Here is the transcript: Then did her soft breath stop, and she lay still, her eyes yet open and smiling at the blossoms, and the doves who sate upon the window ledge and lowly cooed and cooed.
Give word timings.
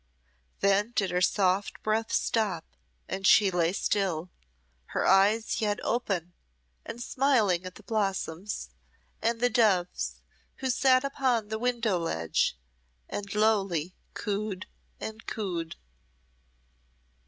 Then 0.61 0.93
did 0.95 1.11
her 1.11 1.21
soft 1.21 1.83
breath 1.83 2.11
stop, 2.11 2.65
and 3.07 3.27
she 3.27 3.51
lay 3.51 3.71
still, 3.71 4.31
her 4.97 5.05
eyes 5.05 5.61
yet 5.61 5.79
open 5.83 6.33
and 6.83 6.99
smiling 7.03 7.67
at 7.67 7.75
the 7.75 7.83
blossoms, 7.83 8.71
and 9.21 9.39
the 9.39 9.49
doves 9.51 10.19
who 10.55 10.71
sate 10.71 11.03
upon 11.03 11.49
the 11.49 11.59
window 11.59 11.99
ledge 11.99 12.57
and 13.07 13.35
lowly 13.35 13.93
cooed 14.15 14.65
and 14.99 15.23
cooed. 15.27 15.75